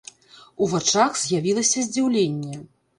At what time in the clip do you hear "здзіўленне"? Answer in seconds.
1.87-2.63